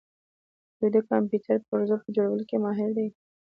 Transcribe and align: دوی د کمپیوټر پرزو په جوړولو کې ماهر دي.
دوی 0.77 0.89
د 0.95 0.97
کمپیوټر 1.09 1.57
پرزو 1.69 1.95
په 2.03 2.07
جوړولو 2.15 2.43
کې 2.49 2.57
ماهر 2.63 2.89
دي. 2.97 3.07